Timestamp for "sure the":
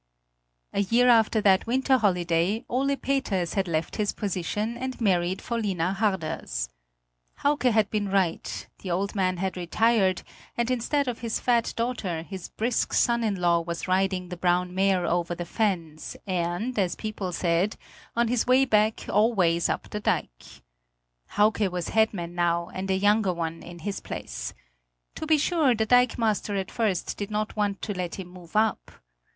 25.37-25.85